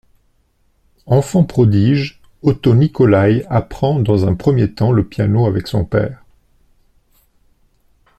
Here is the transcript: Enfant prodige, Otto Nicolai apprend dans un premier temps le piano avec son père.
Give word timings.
Enfant 1.05 1.43
prodige, 1.43 2.21
Otto 2.41 2.73
Nicolai 2.73 3.45
apprend 3.51 3.99
dans 3.99 4.25
un 4.27 4.33
premier 4.33 4.73
temps 4.73 4.91
le 4.91 5.05
piano 5.05 5.45
avec 5.45 5.67
son 5.67 5.85
père. 5.85 6.23